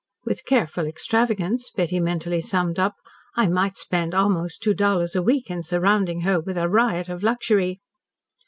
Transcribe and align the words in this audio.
"With 0.25 0.45
careful 0.45 0.87
extravagance," 0.87 1.69
Betty 1.69 1.99
mentally 1.99 2.41
summed 2.41 2.79
up, 2.79 2.95
"I 3.35 3.47
might 3.47 3.77
spend 3.77 4.15
almost 4.15 4.63
two 4.63 4.73
dollars 4.73 5.15
a 5.15 5.21
week 5.21 5.51
in 5.51 5.61
surrounding 5.61 6.21
her 6.21 6.39
with 6.39 6.57
a 6.57 6.67
riot 6.67 7.07
of 7.07 7.21
luxury." 7.21 7.79